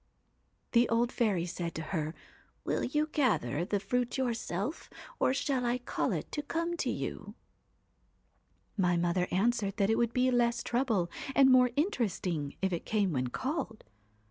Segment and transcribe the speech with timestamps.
[0.71, 2.15] 'The old fairy said to her:
[2.63, 4.89] "Will you gather the fruit yourself,
[5.19, 7.35] or shall I call it to come to you?"'
[8.77, 13.13] My mother answered that it would be less trouble and more interesting if it came
[13.13, 13.83] when called.